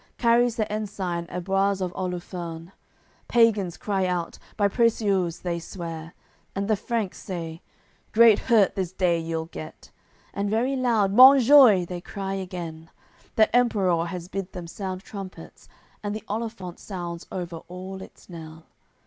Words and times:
Carries 0.17 0.55
the 0.55 0.67
ensign 0.73 1.27
Amboires 1.27 1.79
of 1.79 1.93
Oluferne; 1.93 2.71
Pagans 3.27 3.77
cry 3.77 4.07
out, 4.07 4.39
by 4.57 4.67
Preciuse 4.67 5.43
they 5.43 5.59
swear. 5.59 6.15
And 6.55 6.67
the 6.67 6.75
Franks 6.75 7.19
say: 7.19 7.61
"Great 8.11 8.39
hurt 8.39 8.73
this 8.73 8.91
day 8.91 9.19
you'll 9.19 9.45
get!" 9.45 9.91
And 10.33 10.49
very 10.49 10.75
loud 10.75 11.13
"Monjoie!" 11.13 11.85
they 11.85 12.01
cry 12.01 12.33
again. 12.33 12.89
That 13.35 13.51
Emperour 13.53 14.07
has 14.07 14.27
bid 14.27 14.53
them 14.53 14.65
sound 14.65 15.03
trumpets; 15.03 15.69
And 16.01 16.15
the 16.15 16.23
olifant 16.27 16.79
sounds 16.79 17.27
over 17.31 17.57
all 17.67 18.01
its 18.01 18.27
knell. 18.27 18.65